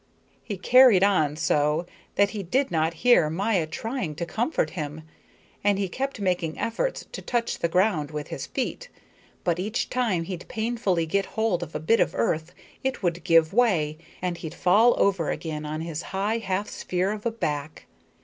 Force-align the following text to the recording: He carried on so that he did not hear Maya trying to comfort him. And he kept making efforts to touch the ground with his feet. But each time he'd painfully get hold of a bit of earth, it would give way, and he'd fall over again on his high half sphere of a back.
He 0.43 0.57
carried 0.57 1.03
on 1.03 1.35
so 1.35 1.85
that 2.15 2.31
he 2.31 2.41
did 2.41 2.71
not 2.71 2.95
hear 3.05 3.29
Maya 3.29 3.67
trying 3.67 4.15
to 4.15 4.25
comfort 4.25 4.71
him. 4.71 5.03
And 5.63 5.77
he 5.77 5.87
kept 5.87 6.19
making 6.19 6.57
efforts 6.57 7.05
to 7.11 7.21
touch 7.21 7.59
the 7.59 7.67
ground 7.67 8.09
with 8.09 8.29
his 8.29 8.47
feet. 8.47 8.89
But 9.43 9.59
each 9.59 9.91
time 9.91 10.23
he'd 10.23 10.47
painfully 10.47 11.05
get 11.05 11.27
hold 11.37 11.61
of 11.61 11.75
a 11.75 11.79
bit 11.79 11.99
of 11.99 12.15
earth, 12.15 12.51
it 12.83 13.03
would 13.03 13.23
give 13.23 13.53
way, 13.53 13.99
and 14.23 14.37
he'd 14.39 14.55
fall 14.55 14.95
over 14.97 15.29
again 15.29 15.67
on 15.67 15.81
his 15.81 16.01
high 16.01 16.39
half 16.39 16.67
sphere 16.67 17.11
of 17.11 17.27
a 17.27 17.31
back. 17.31 17.85